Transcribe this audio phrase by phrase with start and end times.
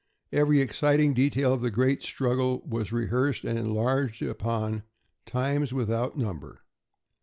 [0.31, 4.81] Every exciting detail of the great struggle was rehearsed and enlarged upon,
[5.27, 6.63] times without number.